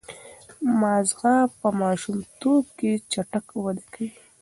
ماغزه 0.79 1.35
په 1.59 1.67
ماشومتوب 1.81 2.63
کې 2.79 2.91
چټک 3.11 3.45
وده 3.63 3.85
کوي. 3.93 4.09